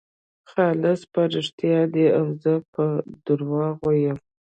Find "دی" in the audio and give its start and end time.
1.93-2.05